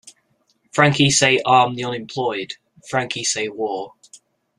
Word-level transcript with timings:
"Frankie 0.71 1.11
Say 1.11 1.39
Arm 1.45 1.75
the 1.75 1.83
Unemployed", 1.83 2.55
"Frankie 2.89 3.23
Say 3.23 3.49
War! 3.49 3.93